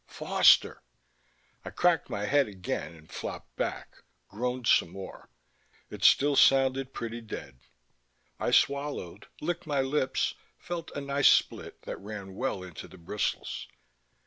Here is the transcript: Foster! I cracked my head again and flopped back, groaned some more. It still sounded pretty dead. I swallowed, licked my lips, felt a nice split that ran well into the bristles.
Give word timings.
Foster! 0.07 0.81
I 1.63 1.69
cracked 1.69 2.09
my 2.09 2.25
head 2.25 2.47
again 2.47 2.95
and 2.95 3.11
flopped 3.11 3.55
back, 3.55 3.97
groaned 4.29 4.65
some 4.65 4.89
more. 4.89 5.29
It 5.91 6.03
still 6.03 6.35
sounded 6.35 6.91
pretty 6.91 7.21
dead. 7.21 7.59
I 8.39 8.49
swallowed, 8.49 9.27
licked 9.41 9.67
my 9.67 9.81
lips, 9.81 10.33
felt 10.57 10.89
a 10.95 11.01
nice 11.01 11.27
split 11.29 11.83
that 11.83 11.99
ran 11.99 12.33
well 12.33 12.63
into 12.63 12.87
the 12.87 12.97
bristles. 12.97 13.67